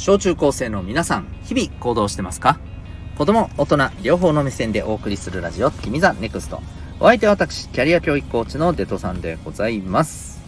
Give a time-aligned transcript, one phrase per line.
[0.00, 2.58] 小中高生の皆さん、日々行動してますか？
[3.18, 6.62] 子供、大人、両方の目線でお送りするラジオ、君 the NEXT。
[7.00, 10.40] お相手は私、キャリア教育コーチのデトさんでございます。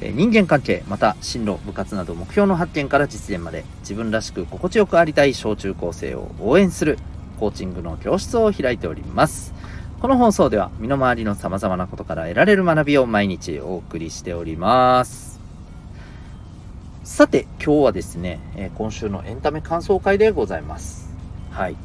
[0.00, 6.98] え人間関係、また進路、部活など目標の発見から実現まで、自分らしく心地よくありたい小中高生を応援する、
[7.38, 9.52] コーチングの教室を開いております。
[10.00, 15.31] この放送では、身の回りの様々なことから得られる学びを毎日お送りしております。
[17.04, 21.12] さて、今日はですね、えー今週のエンタメ感想会でございます。
[21.50, 21.76] はい。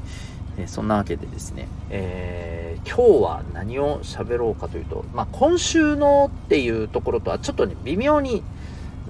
[0.59, 8.43] えーそんなわけでですね、えー今日は何を喋ろうかというと、まあ、今週のっていうところとはちょっとね、微妙に、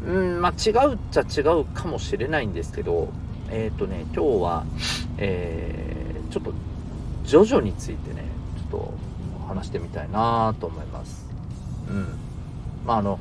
[0.06, 3.10] うん、まあ、違うっちゃ違うかもしれないんですけど、
[3.52, 4.66] えっ、とね、今日は、
[5.18, 6.54] えーちょっと、
[7.26, 8.24] ジョジョについてね、
[8.70, 8.94] ちょっと
[9.46, 11.26] 話してみたいなと思います。
[11.90, 12.08] うん。
[12.86, 13.20] まあ、あの、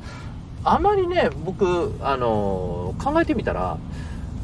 [0.63, 3.77] あまりね、僕、あの、考えてみたら、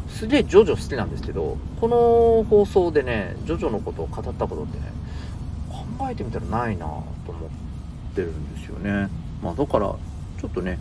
[0.10, 4.86] すげえジョジョ好きなんですけど、この放送でね、ジョジョのことを語ったことってね、
[5.70, 9.10] 考えてみたらないなと思ってるんですよね。
[9.42, 9.96] まあだから、
[10.40, 10.80] ちょっとね、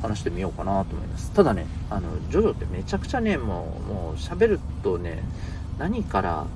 [0.00, 1.32] 話してみようかなと思います。
[1.32, 5.22] ただね、あの、ジョジョってめちゃくちゃね、もう、もう喋るとね、
[5.78, 6.46] 何から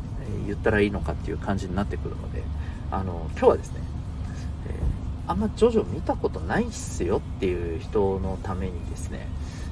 [0.47, 2.43] 言ったらいいのかっていう感じになってくるので、
[2.91, 3.81] あの、今日はですね、
[5.33, 9.27] あんまジョジョ見たことないっすよっていう人のためにですね、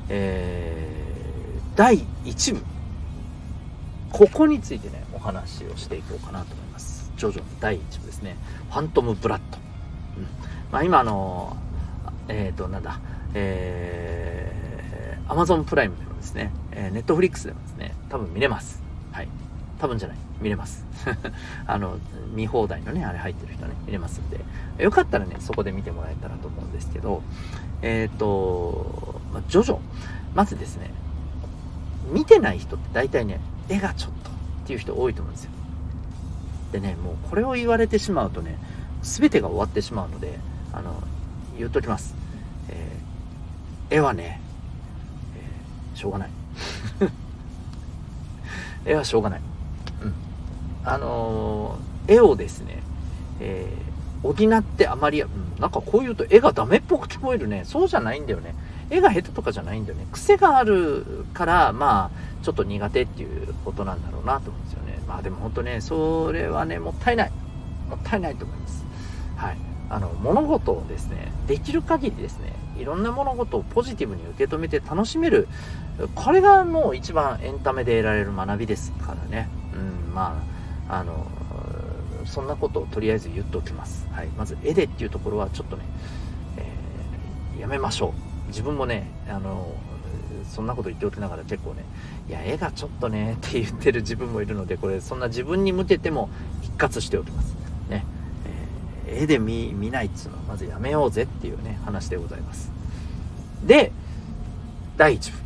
[0.08, 1.10] えー
[1.76, 2.60] 第1部、
[4.12, 7.12] ここについてね、お話をしていこうかなと思います。
[7.16, 8.36] ジョジョの第1部ですね、
[8.70, 9.58] ファントム・ブラッド。
[10.18, 10.26] うん
[10.72, 11.56] まあ、今、あの、
[12.28, 13.00] えっ、と、なんだ、
[13.34, 18.82] えー、Amazon プライムでもですね、えー、Netflix でもですね、多分見れます。
[19.12, 19.28] はい。
[19.80, 20.84] 多分じゃない、見れます。
[21.66, 21.98] あの、
[22.34, 24.40] 見放題のね、あれ入ってる人ね、見れますんで、
[24.78, 27.22] よかったらね、そこで見てもらえたらと思うんですけど、
[27.82, 29.78] えっ、と、まあ、ジョジョ、
[30.34, 30.90] まずですね、
[32.12, 34.32] 見てない人って大体ね、絵がちょっとっ
[34.66, 35.50] ていう人多いと思うんですよ。
[36.72, 38.58] でね、もうこれを言われてしまうとね、
[39.02, 40.38] 全てが終わってしまうので、
[40.72, 41.02] あの、
[41.58, 42.14] 言っときます。
[42.68, 43.00] えー
[43.92, 44.40] 絵はね、
[45.36, 46.30] えーしょうがない。
[48.86, 49.40] 絵はしょうがない。
[50.84, 52.82] あのー絵をですね、
[53.40, 53.90] えー
[54.22, 57.62] 補ってあまり、うん、なんかこう言うと絵がダメっぽく聞こえるね。
[57.64, 58.54] そうじゃないんだよね。
[58.90, 60.06] 絵が下手とかじゃないんだよね。
[60.12, 64.98] 癖があるから、まあ、ちょっと苦手っていうことなんだろうなと思うんですよね。
[65.08, 67.32] まあでも本当ね、それはね、もったいない。
[67.88, 68.84] もったいないと思います。
[69.36, 69.56] はい。
[69.88, 75.48] あの、物事をですね、できる限りですね、いろんな物事をポジティブに受け止めて楽しめる。
[76.14, 79.48] これがもう一番エンタメで得られる学びですからね。
[79.74, 80.59] うん、まあ、
[80.90, 81.26] あの、
[82.26, 84.06] そんなことをとりあえず言っておきます。
[84.12, 84.26] はい。
[84.36, 85.84] まず、絵でっていうところはちょっとね、
[86.56, 88.14] えーやめましょ
[88.46, 88.48] う。
[88.48, 89.72] 自分もね、あの、
[90.50, 91.84] そんなこと言っておきながら結構ね、
[92.28, 96.28] いや、絵がちょっとね、って言ってる自分もいるので、これ、そんな自分に向けても
[96.62, 97.54] 一括しておきます。
[97.88, 98.04] ね。
[99.06, 102.70] えー絵で見、見ないっつうのはまずやめようぜっていうね、話でございます。
[103.64, 103.92] で、
[104.96, 105.38] 第1部。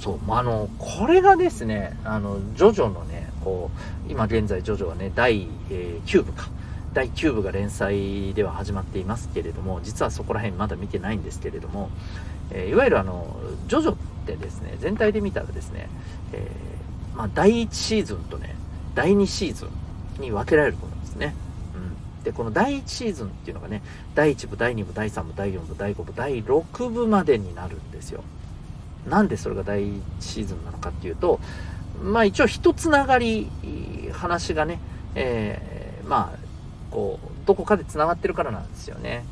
[0.00, 3.70] そう、まああの、これがですね、あの、ジョジョのね、こ
[4.08, 6.48] う、今現在ジョジョはね、第、え9部か。
[6.92, 11.88] 第9部が連載では始まっていますけれども、実はそこら辺まだ見てないんですけれども、
[12.50, 13.36] えーいわゆるあの、
[13.68, 13.96] ジョジョっ
[14.26, 15.88] てですね、全体で見たらですね、
[16.32, 18.56] えーまあ、第1シーズンとね、
[18.94, 19.66] 第2シーズ
[20.18, 21.34] ンに分けられると思うんですね。
[21.74, 21.78] う
[22.20, 22.24] ん。
[22.24, 23.82] で、この第1シーズンっていうのがね、
[24.14, 28.22] 第1部、第2部、第3部、第4部、第5部、第6部までになるんですよ。
[29.08, 31.40] なんでそれが第1シーズンなのかっていうと、
[32.02, 33.50] まあ一応一つながり、
[34.12, 34.78] 話がね、
[35.14, 36.38] えーまあ、
[36.90, 39.24] こう、どこかで繋がってるからなんですよね。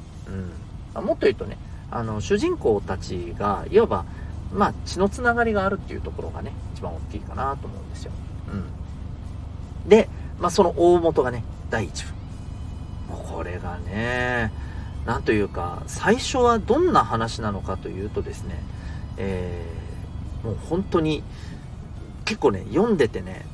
[0.95, 1.05] うん。
[1.05, 1.59] もっと言うとね、
[1.91, 4.05] あの、主人公たちが、いわば、
[4.53, 8.13] まあ、血のつながりがあるっていうところがね、一番大きいかなと思うんですよ。
[9.85, 9.89] うん。
[9.89, 10.09] で、
[10.39, 12.13] まあ、その大元がね、第一部。
[13.15, 14.53] もうこれがね、
[15.05, 18.63] なんというか、最初はどんな話なのかというとですね、
[19.17, 19.79] えー
[20.45, 21.23] もう本当に、
[22.29, 23.47] 結構ね、読んでてね、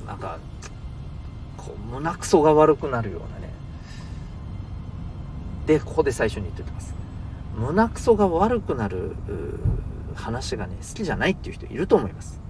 [0.00, 0.38] うん、なんか、
[1.56, 3.52] こう、胸くそが悪くなるようなね。
[5.66, 6.94] で、ここで最初に言っておきます。
[7.56, 9.16] 胸くそが悪くなる
[10.14, 12.40] 話がね、好きじゃないっていう人いると思います。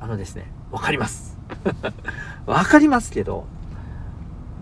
[0.00, 1.36] あのですね、わかります。
[2.46, 3.46] わかりますけど、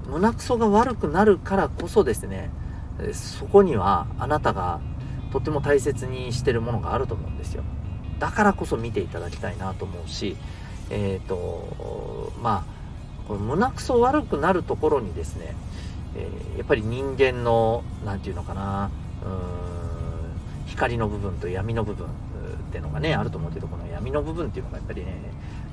[0.08, 2.48] 胸くそが悪くなるからこそですね、
[3.12, 4.80] そこにはあなたが
[5.30, 7.64] とても大切にしてるものがあると思うんですよ。
[8.24, 10.34] だからこそ見ていただきたいなと思うし、
[10.88, 15.54] えっ、と、まあ、この胸くそ悪くなるところにですね、
[16.16, 18.90] えーやっぱり人間の、なんていうのかな、
[19.22, 22.08] うーん、光の部分と闇の部分、っ
[22.72, 25.14] ていうのがねあると思うけどこの闇の部分っていうのがやっぱりね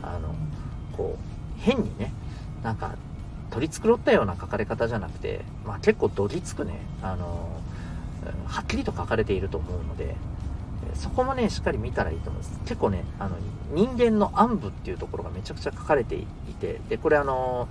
[0.04, 0.36] あの
[0.96, 2.14] こう変にね
[2.64, 2.96] なんか
[3.50, 7.60] 取り繕ったような書かれ方じゃなくて、まあ、結構どぎつくねあの
[8.46, 10.16] はっきりと書かれていると思うので
[10.96, 12.60] そこもねしっかり見たらいいと思います。
[12.66, 13.38] 結構ねあの
[13.74, 16.26] 人間の暗部っていうところがめちゃくちゃ書かれてい
[16.60, 17.68] てでこれあの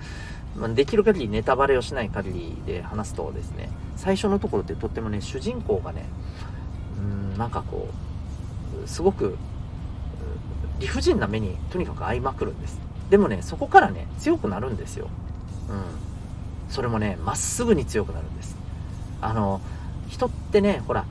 [0.74, 6.06] できる限りネタバレをしない限りで話すとですね最初のところってとってもね主人公がね
[6.98, 7.88] うんなんかこ
[8.84, 9.36] うすごく
[10.80, 12.78] 理不尽な目にとにかく遭いまくるんです。
[13.10, 15.08] でもねそこからね強くなるんですよ。
[15.68, 15.82] うん。
[16.70, 18.56] それもねまっすぐに強くなるんです。
[19.20, 19.60] あの
[20.08, 21.04] 人ってねほら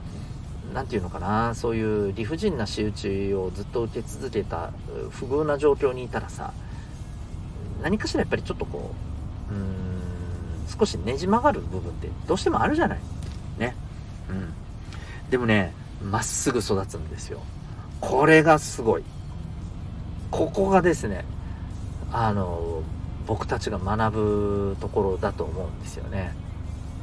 [0.74, 4.71] 何て言うのかなそういう理不尽な仕打ちをずっと受け続けた
[5.12, 6.54] 不遇な状況にいたらさ
[7.81, 8.92] 何かしらやっぱりちょっとこ
[9.51, 9.89] ううん
[10.80, 13.00] 少しねじ曲がる部分ってどうしてもあるじゃない。
[13.57, 13.75] ね。
[14.30, 14.54] うん。
[15.30, 17.42] でもねまっすぐ育つんですよ。
[18.00, 19.04] これがすごい。
[20.31, 21.25] ここがですね
[22.12, 22.83] あの
[23.25, 26.33] 僕たちが学ぶところだと思うんですよね。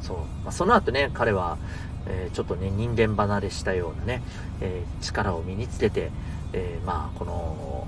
[0.00, 1.58] そう、まあ、その後ね彼は、
[2.08, 4.22] え、ちょっとね人間離れしたようなね、
[4.60, 6.10] え、力を身につけて、
[6.52, 7.86] え、まあこの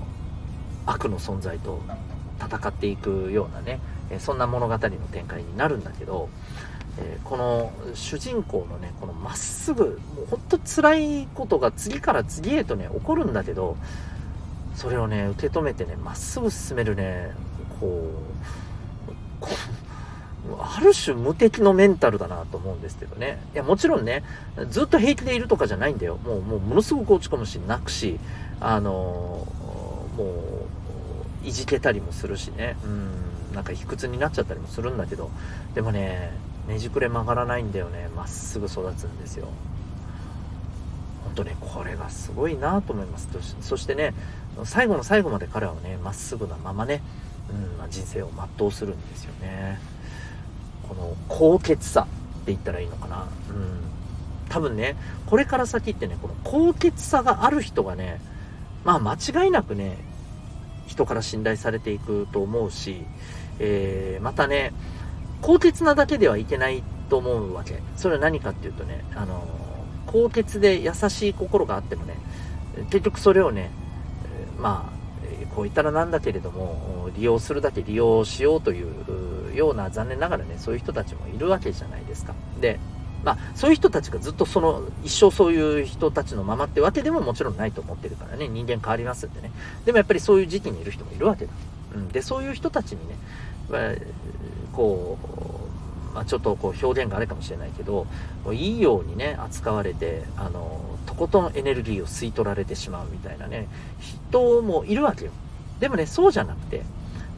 [0.85, 1.81] 悪の存在と
[2.39, 3.79] 戦っていくようなね、
[4.09, 6.29] えそんな物語の展開になるんだけど、
[6.97, 13.77] えこの主人公のねこのまっすぐもうほんと辛いことが次から次へとね起こるんだけど
[14.75, 17.31] それをね受け止めてねまっすぐ進めるね
[17.79, 18.09] こ
[19.41, 19.45] う
[20.59, 23.41] ある種無敵のメンタルだなと思うんですけどね。
[23.53, 24.23] いや、もちろんね、
[24.69, 26.17] ずっと平気でいるとかじゃないんだよ。
[26.17, 28.19] もう、もう、ものすごく落ち込むし、泣くし、
[28.59, 30.25] あのー、も
[31.43, 32.77] う、いじけたりもするしね。
[32.83, 35.29] うん、なんか卑屈になっちゃったりもするんだけど、
[35.75, 36.31] でもね、
[36.67, 38.09] ねじくれ曲がらないんだよね。
[38.15, 39.47] まっすぐ育つんですよ。
[41.25, 43.29] 本当ね、これがすごいなと思います。
[43.61, 44.13] そしてね、
[44.63, 47.01] 最後の最後まで彼はね、まっすぐなままね、
[47.49, 49.79] うんまあ、人生を全うするんですよね。
[50.89, 52.05] この高潔さっ
[52.45, 53.27] て言ったらいいのかな。
[53.49, 53.79] うん。
[54.49, 54.95] 多分ね、
[55.27, 58.19] これから先ってね、この高潔さがある人がね、
[58.83, 59.13] まあ間
[59.45, 59.97] 違いなくね、
[60.87, 63.05] 人から信頼されていくと思うし、
[63.59, 64.73] えー、またね、
[65.41, 67.79] 高潔なだけではいけないと思うわけ。
[67.95, 69.47] それは何かっていうとね、あの、
[70.07, 72.15] 高潔で優しい心があってもね、
[72.89, 73.69] 結局それをね、
[74.59, 74.98] まあ、
[75.55, 82.33] こう言ったらなんだけれども、利用するだけ利用しようというような、残念ながらね、そういう人たちもいるわけじゃないですか。
[82.61, 82.79] で、
[83.23, 89.51] まあ、そういう人たちがずっとその、一生そういう人たちのままってわけでももちろんないと思ってるからね、人間変わりますんでね。
[89.85, 91.51] でもやっぱりそういう時期にいる人もいるわけだ。
[91.95, 92.07] うん。
[92.09, 93.15] で、そういう人たちにね、
[93.69, 93.81] まあ、
[94.71, 95.58] こう、
[96.13, 98.07] まあ、ちょっとこう表現があれかもしれないけど、
[98.51, 103.67] いいようにね、扱われて、あの、とことんエネルギーを吸い取られてしまうみたいなね、
[104.29, 105.31] 人もいるわけよ。
[105.79, 106.83] でもね、そうじゃなくて、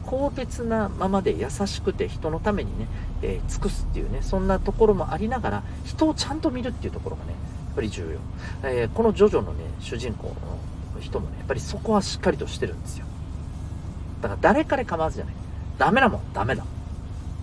[0.04, 2.86] 高潔なままで優しくて人のためにね、
[3.22, 7.36] えー、尽くすっていうね、そんなところもありながら、人をちゃんと見るっていうところがね、や
[7.72, 8.18] っぱり重
[8.62, 8.68] 要。
[8.68, 10.28] えー、このジョジョのね、主人公
[10.94, 13.06] の人もね、やっぱりそこはしっかりとしてるんですよ。
[14.20, 15.34] だから誰彼構わずじゃない。
[15.78, 16.64] ダメなもん、ダメだ。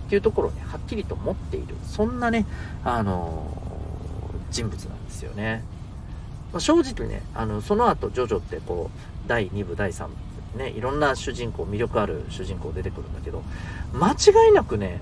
[0.09, 1.75] っていうところをね、はっきりと持っている。
[1.83, 2.47] そんなね、
[2.83, 5.63] あのー、人物なんですよね。
[6.51, 10.07] まあ、正直ね、あの、その後、ジョジョってこう、第2部、第3
[10.55, 13.43] 部、ね、いろんな主人公、魅力ある主人公出てくるんだけど、
[13.93, 14.99] 間違いなくね、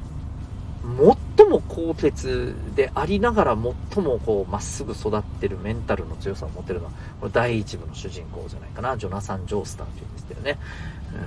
[1.37, 3.57] 最も高潔でありながら
[3.93, 10.57] 最もこうまっすぐ育ってるメンタルの強さを持ってるのはこれ第1部の主人公じゃないかなジョナサン・ジョースターっていうんですけどね、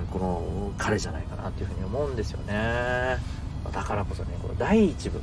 [0.01, 3.17] うん、この彼じゃないかなっていうふうに思うんですよね
[3.73, 5.21] だからこそねこの第1部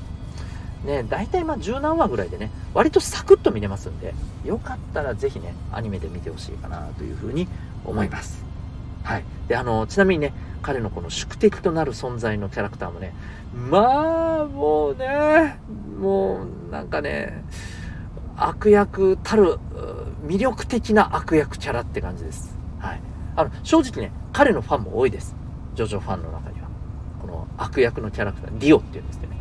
[0.85, 4.15] ね大体まあ十何話ぐらいでね割とサクッと見れますんで
[4.45, 7.49] よかったらぜひねアニメで見てほしいかなというふうに
[7.85, 8.49] 思います
[9.09, 9.25] はい。
[9.49, 13.15] で、あの、ちなみにね、彼のこの宿敵となる存在のキャラクターもね、
[13.71, 15.59] まあ、もうね、
[15.99, 17.43] もう、なんかね、
[18.37, 19.59] 悪役たる、
[20.27, 22.55] 魅力的な悪役キャラって感じです。
[22.81, 23.01] はい。
[23.35, 25.35] あの、正直ね、彼のファンも多いです。
[25.75, 26.58] ジョジョファンの中に。
[27.59, 29.41] 悪役のキャラクター、ディオっていうんですけどね。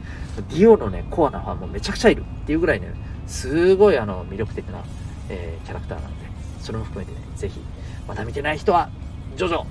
[0.49, 2.93] ディオのね、コアなファンもめちゃくちゃいるっていうぐらいね、
[3.27, 4.83] すごいあの、魅力的な、
[5.29, 6.27] えー、キャラクターなので、
[6.61, 7.61] それも含めてね、ぜひ、
[8.07, 8.89] まだ見てない人は
[9.35, 9.65] ジョジョ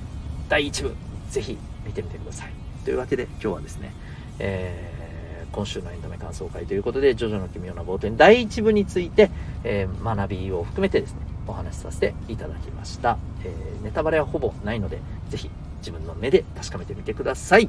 [0.48, 0.94] 第1部、
[1.30, 2.52] ぜひ見てみてください。
[2.84, 3.92] というわけで今日はですね、
[4.38, 9.30] えー、今週のエンタメ感想会ということで、ジョジョの奇妙な冒険第1部について、
[9.64, 13.18] えー、学びを含めてですね、お話しさせていただきました。
[13.44, 15.00] えー、ネタバレはほぼないので、
[15.30, 17.68] ぜひ自分の目で確かめてみてください。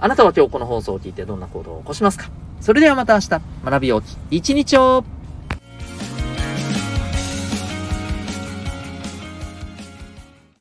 [0.00, 2.30] あなたは今日この放送を聞いてどんな行動を起こしますか？
[2.60, 3.30] それではまた明日、
[3.64, 5.04] 学びようき一日を。